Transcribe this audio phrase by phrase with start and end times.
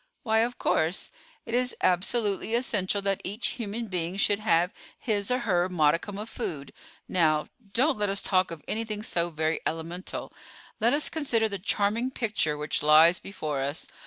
[0.23, 1.11] "Why, of course;
[1.45, 6.27] it is absolutely essential that each human being should have his or her modicum of
[6.27, 6.73] food.
[7.07, 10.33] Now, don't let us talk of anything so very elemental.
[10.79, 13.87] Let us consider the charming picture which lies before us.